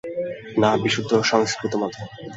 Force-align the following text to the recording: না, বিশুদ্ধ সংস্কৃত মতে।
না, 0.61 0.69
বিশুদ্ধ 0.83 1.11
সংস্কৃত 1.31 1.73
মতে। 1.75 1.99